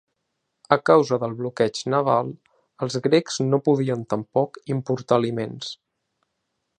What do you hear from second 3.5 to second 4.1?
no podien